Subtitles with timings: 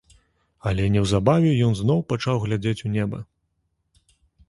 [0.71, 3.25] Але неўзабаве ён зноў пачаў глядзець у неба.